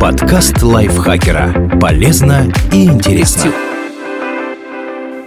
Подкаст 0.00 0.60
лайфхакера. 0.64 1.78
Полезно 1.80 2.52
и 2.72 2.86
интересно. 2.86 3.52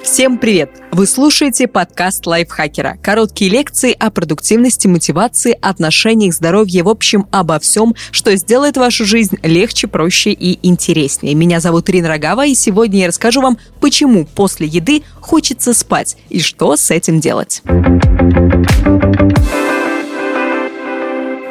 Всем 0.03 0.37
привет! 0.37 0.71
Вы 0.91 1.05
слушаете 1.05 1.65
подкаст 1.67 2.27
лайфхакера. 2.27 2.97
Короткие 3.01 3.49
лекции 3.49 3.95
о 3.97 4.09
продуктивности, 4.09 4.87
мотивации, 4.87 5.57
отношениях, 5.61 6.33
здоровье, 6.33 6.83
в 6.83 6.89
общем, 6.89 7.27
обо 7.31 7.57
всем, 7.59 7.95
что 8.11 8.35
сделает 8.35 8.75
вашу 8.75 9.05
жизнь 9.05 9.37
легче, 9.43 9.87
проще 9.87 10.31
и 10.31 10.59
интереснее. 10.67 11.33
Меня 11.33 11.61
зовут 11.61 11.89
Ирина 11.89 12.09
Рогава, 12.09 12.45
и 12.45 12.55
сегодня 12.55 13.01
я 13.01 13.07
расскажу 13.07 13.39
вам, 13.39 13.59
почему 13.79 14.25
после 14.25 14.67
еды 14.67 15.03
хочется 15.21 15.73
спать 15.73 16.17
и 16.29 16.41
что 16.41 16.75
с 16.75 16.91
этим 16.91 17.21
делать. 17.21 17.61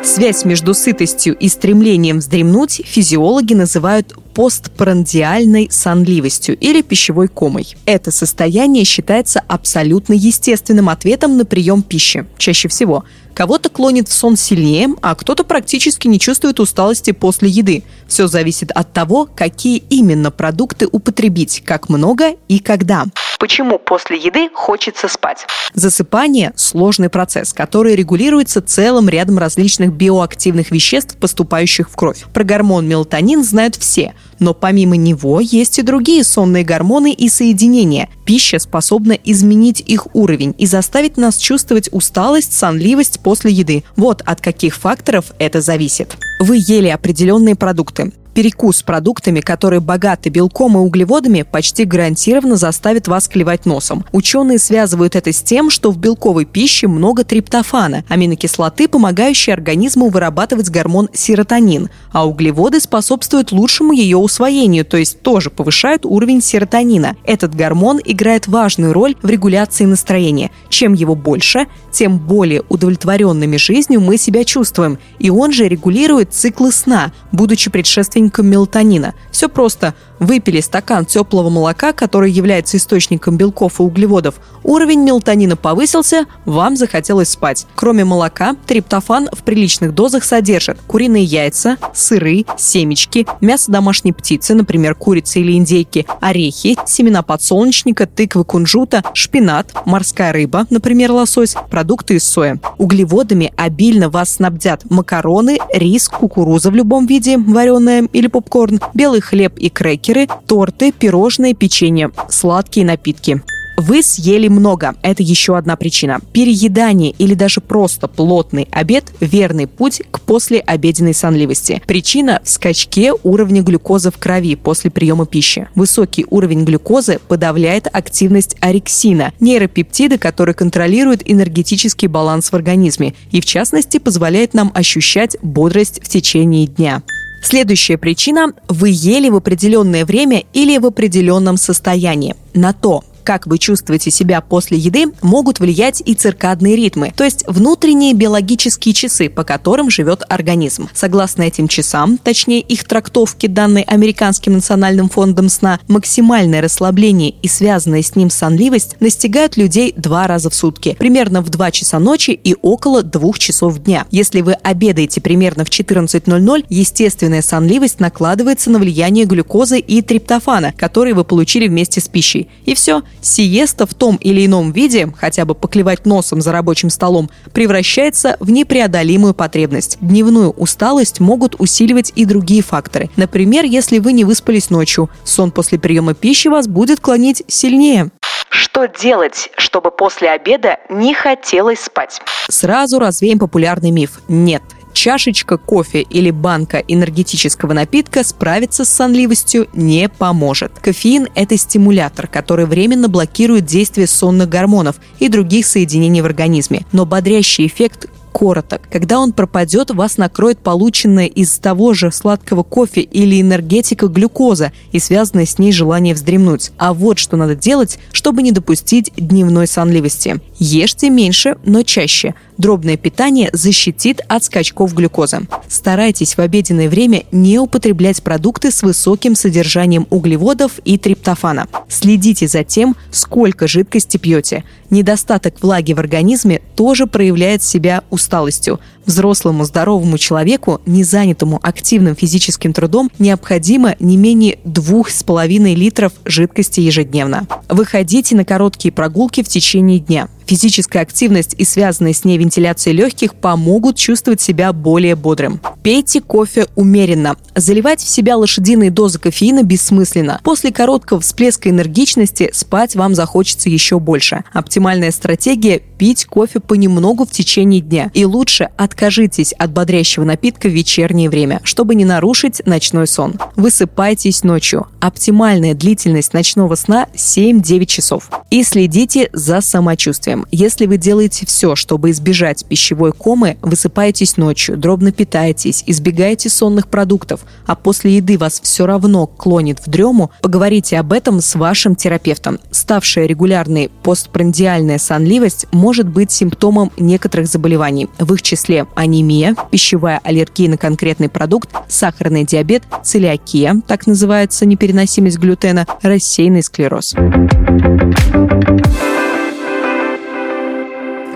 Связь 0.08 0.46
между 0.46 0.72
сытостью 0.72 1.36
и 1.36 1.50
стремлением 1.50 2.20
вздремнуть 2.20 2.80
физиологи 2.82 3.52
называют 3.52 4.14
постпрандиальной 4.32 5.68
сонливостью 5.70 6.56
или 6.56 6.80
пищевой 6.80 7.28
комой. 7.28 7.76
Это 7.84 8.10
состояние 8.10 8.84
считается 8.84 9.42
абсолютно 9.46 10.14
естественным 10.14 10.88
ответом 10.88 11.36
на 11.36 11.44
прием 11.44 11.82
пищи, 11.82 12.26
чаще 12.38 12.68
всего. 12.68 13.04
Кого-то 13.34 13.68
клонит 13.68 14.08
в 14.08 14.12
сон 14.14 14.38
сильнее, 14.38 14.88
а 15.02 15.14
кто-то 15.14 15.44
практически 15.44 16.08
не 16.08 16.18
чувствует 16.18 16.58
усталости 16.58 17.10
после 17.10 17.50
еды. 17.50 17.84
Все 18.08 18.28
зависит 18.28 18.70
от 18.70 18.90
того, 18.94 19.28
какие 19.32 19.76
именно 19.90 20.30
продукты 20.30 20.88
употребить, 20.90 21.62
как 21.66 21.90
много 21.90 22.34
и 22.48 22.60
когда. 22.60 23.04
Почему 23.38 23.78
после 23.78 24.18
еды 24.18 24.50
хочется 24.52 25.06
спать? 25.06 25.46
Засыпание– 25.72 26.52
сложный 26.56 27.08
процесс, 27.08 27.52
который 27.52 27.94
регулируется 27.94 28.60
целым 28.60 29.08
рядом 29.08 29.38
различных 29.38 29.92
биоактивных 29.92 30.72
веществ, 30.72 31.16
поступающих 31.16 31.88
в 31.88 31.94
кровь. 31.94 32.24
Про 32.34 32.42
гормон 32.42 32.88
мелатонин 32.88 33.44
знают 33.44 33.76
все, 33.76 34.14
но 34.40 34.54
помимо 34.54 34.96
него 34.96 35.38
есть 35.40 35.78
и 35.78 35.82
другие 35.82 36.24
сонные 36.24 36.64
гормоны 36.64 37.12
и 37.12 37.28
соединения. 37.28 38.08
Пища 38.24 38.58
способна 38.58 39.12
изменить 39.12 39.80
их 39.86 40.08
уровень 40.16 40.56
и 40.58 40.66
заставить 40.66 41.16
нас 41.16 41.36
чувствовать 41.36 41.88
усталость, 41.92 42.52
сонливость 42.52 43.20
после 43.20 43.52
еды. 43.52 43.84
Вот 43.94 44.20
от 44.26 44.40
каких 44.40 44.74
факторов 44.74 45.26
это 45.38 45.60
зависит. 45.60 46.16
Вы 46.40 46.56
ели 46.58 46.88
определенные 46.88 47.54
продукты 47.54 48.12
перекус 48.34 48.82
продуктами, 48.82 49.40
которые 49.40 49.80
богаты 49.80 50.28
белком 50.28 50.76
и 50.76 50.80
углеводами, 50.80 51.42
почти 51.42 51.84
гарантированно 51.84 52.56
заставит 52.56 53.08
вас 53.08 53.26
клевать 53.26 53.66
носом. 53.66 54.04
Ученые 54.12 54.58
связывают 54.58 55.16
это 55.16 55.32
с 55.32 55.42
тем, 55.42 55.70
что 55.70 55.90
в 55.90 55.98
белковой 55.98 56.44
пище 56.44 56.86
много 56.86 57.24
триптофана, 57.24 58.04
аминокислоты, 58.08 58.86
помогающие 58.88 59.54
организму 59.54 60.08
вырабатывать 60.08 60.70
гормон 60.70 61.08
серотонин, 61.12 61.88
а 62.12 62.28
углеводы 62.28 62.80
способствуют 62.80 63.50
лучшему 63.50 63.92
ее 63.92 64.18
усвоению, 64.18 64.84
то 64.84 64.96
есть 64.96 65.22
тоже 65.22 65.50
повышают 65.50 66.04
уровень 66.04 66.42
серотонина. 66.42 67.16
Этот 67.24 67.54
гормон 67.54 68.00
играет 68.04 68.46
важную 68.46 68.92
роль 68.92 69.16
в 69.22 69.28
регуляции 69.28 69.84
настроения. 69.84 70.50
Чем 70.68 70.92
его 70.92 71.14
больше, 71.14 71.66
тем 71.90 72.18
более 72.18 72.62
удовлетворенными 72.68 73.56
жизнью 73.56 74.00
мы 74.00 74.16
себя 74.18 74.44
чувствуем, 74.44 74.98
и 75.18 75.30
он 75.30 75.52
же 75.52 75.66
регулирует 75.66 76.34
циклы 76.34 76.70
сна, 76.72 77.12
будучи 77.32 77.70
предшественником 77.70 78.17
источником 78.18 78.46
мелатонина. 78.46 79.14
Все 79.30 79.48
просто. 79.48 79.94
Выпили 80.20 80.60
стакан 80.60 81.04
теплого 81.04 81.48
молока, 81.48 81.92
который 81.92 82.30
является 82.30 82.76
источником 82.76 83.36
белков 83.36 83.80
и 83.80 83.82
углеводов. 83.82 84.36
Уровень 84.64 85.04
мелатонина 85.04 85.56
повысился, 85.56 86.26
вам 86.44 86.76
захотелось 86.76 87.30
спать. 87.30 87.66
Кроме 87.74 88.04
молока, 88.04 88.56
триптофан 88.66 89.28
в 89.32 89.42
приличных 89.42 89.94
дозах 89.94 90.24
содержит 90.24 90.78
куриные 90.86 91.24
яйца, 91.24 91.76
сыры, 91.94 92.44
семечки, 92.56 93.26
мясо 93.40 93.70
домашней 93.70 94.12
птицы, 94.12 94.54
например, 94.54 94.94
курицы 94.94 95.40
или 95.40 95.52
индейки, 95.52 96.06
орехи, 96.20 96.76
семена 96.86 97.22
подсолнечника, 97.22 98.06
тыквы 98.06 98.44
кунжута, 98.44 99.02
шпинат, 99.14 99.72
морская 99.86 100.32
рыба, 100.32 100.66
например, 100.70 101.12
лосось, 101.12 101.54
продукты 101.70 102.16
из 102.16 102.24
соя. 102.24 102.60
Углеводами 102.78 103.52
обильно 103.56 104.08
вас 104.08 104.34
снабдят 104.34 104.88
макароны, 104.90 105.58
рис, 105.72 106.08
кукуруза 106.08 106.70
в 106.70 106.74
любом 106.74 107.06
виде, 107.06 107.38
вареная 107.38 108.08
или 108.12 108.26
попкорн, 108.26 108.80
белый 108.94 109.20
хлеб 109.20 109.56
и 109.58 109.70
крекеры, 110.08 110.26
торты, 110.46 110.92
пирожные, 110.92 111.54
печенье, 111.54 112.10
сладкие 112.30 112.86
напитки. 112.86 113.42
Вы 113.76 114.02
съели 114.02 114.48
много. 114.48 114.96
Это 115.02 115.22
еще 115.22 115.56
одна 115.56 115.76
причина. 115.76 116.18
Переедание 116.32 117.12
или 117.12 117.34
даже 117.34 117.60
просто 117.60 118.08
плотный 118.08 118.66
обед– 118.72 119.04
верный 119.20 119.68
путь 119.68 120.02
к 120.10 120.20
послеобеденной 120.20 121.14
сонливости. 121.14 121.80
Причина– 121.86 122.40
в 122.44 122.48
скачке 122.48 123.12
уровня 123.22 123.62
глюкозы 123.62 124.10
в 124.10 124.18
крови 124.18 124.56
после 124.56 124.90
приема 124.90 125.26
пищи. 125.26 125.68
Высокий 125.76 126.26
уровень 126.28 126.64
глюкозы 126.64 127.20
подавляет 127.28 127.86
активность 127.92 128.56
орексина– 128.60 129.32
нейропептида, 129.40 130.18
который 130.18 130.54
контролирует 130.54 131.22
энергетический 131.30 132.08
баланс 132.08 132.50
в 132.50 132.54
организме 132.54 133.14
и, 133.30 133.40
в 133.40 133.44
частности, 133.44 133.98
позволяет 133.98 134.54
нам 134.54 134.72
ощущать 134.74 135.36
бодрость 135.40 136.00
в 136.02 136.08
течение 136.08 136.66
дня. 136.66 137.02
Следующая 137.42 137.98
причина– 137.98 138.52
вы 138.68 138.90
ели 138.92 139.28
в 139.28 139.36
определенное 139.36 140.04
время 140.04 140.44
или 140.52 140.78
в 140.78 140.86
определенном 140.86 141.56
состоянии. 141.56 142.34
На 142.54 142.72
то, 142.72 143.04
как 143.28 143.46
вы 143.46 143.58
чувствуете 143.58 144.10
себя 144.10 144.40
после 144.40 144.78
еды, 144.78 145.12
могут 145.20 145.60
влиять 145.60 146.02
и 146.06 146.14
циркадные 146.14 146.76
ритмы, 146.76 147.12
то 147.14 147.24
есть 147.24 147.44
внутренние 147.46 148.14
биологические 148.14 148.94
часы, 148.94 149.28
по 149.28 149.44
которым 149.44 149.90
живет 149.90 150.22
организм. 150.30 150.88
Согласно 150.94 151.42
этим 151.42 151.68
часам, 151.68 152.16
точнее 152.16 152.60
их 152.62 152.84
трактовке, 152.84 153.46
данной 153.46 153.82
Американским 153.82 154.54
национальным 154.54 155.10
фондом 155.10 155.50
сна, 155.50 155.78
максимальное 155.88 156.62
расслабление 156.62 157.34
и 157.42 157.48
связанная 157.48 158.00
с 158.00 158.16
ним 158.16 158.30
сонливость 158.30 158.96
настигают 158.98 159.58
людей 159.58 159.92
два 159.94 160.26
раза 160.26 160.48
в 160.48 160.54
сутки, 160.54 160.96
примерно 160.98 161.42
в 161.42 161.50
2 161.50 161.70
часа 161.70 161.98
ночи 161.98 162.30
и 162.30 162.56
около 162.62 163.02
2 163.02 163.32
часов 163.34 163.78
дня. 163.80 164.06
Если 164.10 164.40
вы 164.40 164.54
обедаете 164.54 165.20
примерно 165.20 165.66
в 165.66 165.68
14.00, 165.68 166.64
естественная 166.70 167.42
сонливость 167.42 168.00
накладывается 168.00 168.70
на 168.70 168.78
влияние 168.78 169.26
глюкозы 169.26 169.80
и 169.80 170.00
триптофана, 170.00 170.72
которые 170.72 171.12
вы 171.12 171.24
получили 171.24 171.68
вместе 171.68 172.00
с 172.00 172.08
пищей. 172.08 172.48
И 172.64 172.74
все, 172.74 173.02
Сиеста 173.20 173.86
в 173.86 173.94
том 173.94 174.16
или 174.16 174.46
ином 174.46 174.72
виде, 174.72 175.12
хотя 175.16 175.44
бы 175.44 175.54
поклевать 175.54 176.06
носом 176.06 176.40
за 176.40 176.52
рабочим 176.52 176.90
столом, 176.90 177.30
превращается 177.52 178.36
в 178.40 178.50
непреодолимую 178.50 179.34
потребность. 179.34 179.98
Дневную 180.00 180.50
усталость 180.50 181.20
могут 181.20 181.56
усиливать 181.58 182.12
и 182.14 182.24
другие 182.24 182.62
факторы. 182.62 183.10
Например, 183.16 183.64
если 183.64 183.98
вы 183.98 184.12
не 184.12 184.24
выспались 184.24 184.70
ночью, 184.70 185.10
сон 185.24 185.50
после 185.50 185.78
приема 185.78 186.14
пищи 186.14 186.48
вас 186.48 186.66
будет 186.66 187.00
клонить 187.00 187.42
сильнее. 187.48 188.10
Что 188.50 188.86
делать, 188.86 189.50
чтобы 189.56 189.90
после 189.90 190.30
обеда 190.30 190.78
не 190.88 191.12
хотелось 191.12 191.80
спать? 191.80 192.20
Сразу 192.48 192.98
развеем 192.98 193.38
популярный 193.38 193.90
миф. 193.90 194.20
Нет, 194.28 194.62
чашечка 194.98 195.58
кофе 195.58 196.00
или 196.00 196.32
банка 196.32 196.78
энергетического 196.78 197.72
напитка 197.72 198.24
справиться 198.24 198.84
с 198.84 198.88
сонливостью 198.88 199.68
не 199.72 200.08
поможет. 200.08 200.72
Кофеин– 200.80 201.28
это 201.36 201.56
стимулятор, 201.56 202.26
который 202.26 202.66
временно 202.66 203.08
блокирует 203.08 203.64
действие 203.64 204.08
сонных 204.08 204.48
гормонов 204.48 204.96
и 205.20 205.28
других 205.28 205.66
соединений 205.66 206.20
в 206.20 206.24
организме. 206.24 206.84
Но 206.90 207.06
бодрящий 207.06 207.68
эффект 207.68 208.08
короток. 208.32 208.82
Когда 208.90 209.18
он 209.18 209.32
пропадет, 209.32 209.90
вас 209.90 210.16
накроет 210.16 210.58
полученное 210.58 211.26
из 211.26 211.58
того 211.58 211.94
же 211.94 212.12
сладкого 212.12 212.62
кофе 212.62 213.00
или 213.00 213.40
энергетика 213.40 214.06
глюкоза 214.06 214.72
и 214.92 214.98
связанное 214.98 215.46
с 215.46 215.58
ней 215.58 215.72
желание 215.72 216.14
вздремнуть. 216.14 216.72
А 216.78 216.94
вот 216.94 217.18
что 217.18 217.36
надо 217.36 217.54
делать, 217.54 217.98
чтобы 218.12 218.42
не 218.42 218.52
допустить 218.52 219.12
дневной 219.16 219.66
сонливости. 219.66 220.40
Ешьте 220.58 221.10
меньше, 221.10 221.56
но 221.64 221.82
чаще– 221.82 222.34
Дробное 222.58 222.96
питание 222.96 223.50
защитит 223.52 224.20
от 224.26 224.42
скачков 224.42 224.92
глюкозы. 224.92 225.42
Старайтесь 225.68 226.36
в 226.36 226.40
обеденное 226.40 226.88
время 226.88 227.22
не 227.30 227.60
употреблять 227.60 228.20
продукты 228.20 228.72
с 228.72 228.82
высоким 228.82 229.36
содержанием 229.36 230.08
углеводов 230.10 230.80
и 230.84 230.98
триптофана. 230.98 231.68
Следите 231.88 232.48
за 232.48 232.64
тем, 232.64 232.96
сколько 233.12 233.68
жидкости 233.68 234.16
пьете. 234.16 234.64
Недостаток 234.90 235.62
влаги 235.62 235.92
в 235.92 236.00
организме 236.00 236.60
тоже 236.74 237.06
проявляет 237.06 237.62
себя 237.62 238.02
усталостью. 238.18 238.78
Взрослому 239.06 239.64
здоровому 239.64 240.18
человеку, 240.18 240.80
не 240.84 241.04
занятому 241.04 241.58
активным 241.62 242.14
физическим 242.14 242.72
трудом, 242.72 243.10
необходимо 243.18 243.96
не 244.00 244.16
менее 244.16 244.58
2,5 244.64 245.74
литров 245.74 246.12
жидкости 246.24 246.80
ежедневно. 246.80 247.46
Выходите 247.68 248.36
на 248.36 248.44
короткие 248.44 248.92
прогулки 248.92 249.42
в 249.42 249.48
течение 249.48 249.98
дня. 249.98 250.28
Физическая 250.48 251.02
активность 251.02 251.54
и 251.56 251.64
связанная 251.64 252.12
с 252.12 252.24
ней 252.24 252.38
вентиляция 252.38 252.92
легких 252.92 253.34
помогут 253.34 253.96
чувствовать 253.96 254.40
себя 254.40 254.72
более 254.72 255.14
бодрым. 255.14 255.60
Пейте 255.82 256.20
кофе 256.20 256.66
умеренно. 256.74 257.36
Заливать 257.54 258.00
в 258.00 258.08
себя 258.08 258.36
лошадиные 258.36 258.90
дозы 258.90 259.20
кофеина 259.20 259.62
бессмысленно. 259.62 260.40
После 260.42 260.72
короткого 260.72 261.20
всплеска 261.20 261.70
энергичности 261.70 262.50
спать 262.52 262.96
вам 262.96 263.14
захочется 263.14 263.70
еще 263.70 264.00
больше. 264.00 264.44
Оптимальная 264.52 265.12
стратегия– 265.12 265.80
пить 265.98 266.24
кофе 266.26 266.60
понемногу 266.60 267.24
в 267.24 267.30
течение 267.30 267.80
дня. 267.80 268.10
И 268.14 268.24
лучше 268.24 268.70
от 268.76 268.88
Откажитесь 268.88 269.52
от 269.52 269.70
бодрящего 269.70 270.24
напитка 270.24 270.66
в 270.66 270.72
вечернее 270.72 271.28
время, 271.28 271.60
чтобы 271.62 271.94
не 271.94 272.06
нарушить 272.06 272.62
ночной 272.64 273.06
сон. 273.06 273.34
Высыпайтесь 273.54 274.44
ночью. 274.44 274.86
Оптимальная 274.98 275.74
длительность 275.74 276.32
ночного 276.32 276.74
сна 276.74 277.06
7-9 277.14 277.84
часов. 277.84 278.30
И 278.50 278.64
следите 278.64 279.28
за 279.34 279.60
самочувствием. 279.60 280.37
Если 280.50 280.86
вы 280.86 280.96
делаете 280.96 281.46
все, 281.46 281.74
чтобы 281.76 282.10
избежать 282.10 282.64
пищевой 282.64 283.12
комы, 283.12 283.56
высыпаетесь 283.62 284.36
ночью, 284.36 284.76
дробно 284.76 285.12
питаетесь, 285.12 285.82
избегаете 285.86 286.48
сонных 286.48 286.88
продуктов, 286.88 287.40
а 287.66 287.74
после 287.74 288.16
еды 288.16 288.38
вас 288.38 288.60
все 288.62 288.86
равно 288.86 289.26
клонит 289.26 289.80
в 289.80 289.88
дрему, 289.88 290.30
поговорите 290.42 290.98
об 290.98 291.12
этом 291.12 291.40
с 291.40 291.54
вашим 291.54 291.94
терапевтом. 291.94 292.58
Ставшая 292.70 293.26
регулярной 293.26 293.90
постпрандиальная 294.02 294.98
сонливость 294.98 295.66
может 295.72 296.08
быть 296.08 296.30
симптомом 296.30 296.92
некоторых 296.98 297.48
заболеваний, 297.48 298.08
в 298.18 298.32
их 298.34 298.42
числе 298.42 298.86
анемия, 298.94 299.54
пищевая 299.70 300.20
аллергия 300.22 300.68
на 300.68 300.76
конкретный 300.76 301.28
продукт, 301.28 301.70
сахарный 301.88 302.44
диабет, 302.44 302.82
целиакия, 303.02 303.80
так 303.86 304.06
называется 304.06 304.66
непереносимость 304.66 305.38
глютена, 305.38 305.86
рассеянный 306.02 306.62
склероз. 306.62 307.14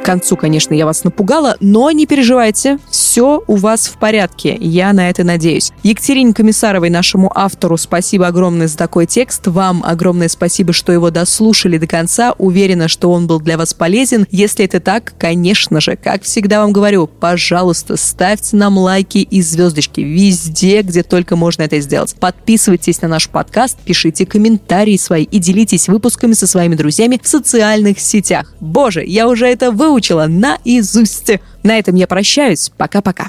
К 0.02 0.04
концу, 0.04 0.36
конечно, 0.36 0.74
я 0.74 0.84
вас 0.84 1.04
напугала, 1.04 1.56
но 1.60 1.88
не 1.92 2.06
переживайте, 2.06 2.78
все 2.90 3.40
у 3.46 3.54
вас 3.54 3.86
в 3.86 3.98
порядке, 3.98 4.56
я 4.60 4.92
на 4.92 5.08
это 5.08 5.22
надеюсь. 5.22 5.70
Екатерине 5.84 6.34
Комиссаровой, 6.34 6.90
нашему 6.90 7.30
автору, 7.32 7.76
спасибо 7.76 8.26
огромное 8.26 8.66
за 8.66 8.76
такой 8.76 9.06
текст. 9.06 9.46
Вам 9.46 9.80
огромное 9.86 10.28
спасибо, 10.28 10.72
что 10.72 10.92
его 10.92 11.10
дослушали 11.10 11.78
до 11.78 11.86
конца. 11.86 12.34
Уверена, 12.38 12.88
что 12.88 13.12
он 13.12 13.28
был 13.28 13.38
для 13.38 13.56
вас 13.56 13.74
полезен. 13.74 14.26
Если 14.32 14.64
это 14.64 14.80
так, 14.80 15.14
конечно 15.18 15.80
же, 15.80 15.94
как 15.94 16.24
всегда 16.24 16.62
вам 16.62 16.72
говорю, 16.72 17.06
пожалуйста, 17.06 17.96
ставьте 17.96 18.56
нам 18.56 18.78
лайки 18.78 19.18
и 19.18 19.40
звездочки 19.40 20.00
везде, 20.00 20.82
где 20.82 21.04
только 21.04 21.36
можно 21.36 21.62
это 21.62 21.78
сделать. 21.78 22.16
Подписывайтесь 22.18 23.02
на 23.02 23.08
наш 23.08 23.28
подкаст, 23.28 23.78
пишите 23.78 24.26
комментарии 24.26 24.96
свои 24.96 25.22
и 25.22 25.38
делитесь 25.38 25.88
выпусками 25.88 26.32
со 26.32 26.48
своими 26.48 26.74
друзьями 26.74 27.20
в 27.22 27.28
социальных 27.28 28.00
сетях. 28.00 28.52
Боже, 28.58 29.04
я 29.04 29.28
уже 29.28 29.46
это 29.46 29.70
выучила 29.70 29.91
выучила 29.92 30.26
наизусть. 30.26 31.30
На 31.62 31.78
этом 31.78 31.94
я 31.96 32.06
прощаюсь. 32.06 32.72
Пока-пока. 32.78 33.28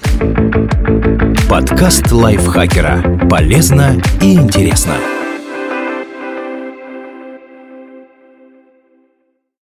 Подкаст 1.50 2.12
лайфхакера. 2.12 3.28
Полезно 3.30 4.02
и 4.22 4.34
интересно. 4.36 4.96